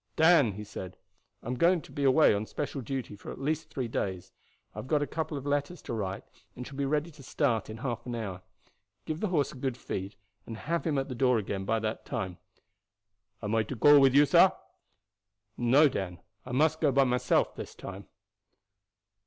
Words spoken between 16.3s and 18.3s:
I must go by myself this time."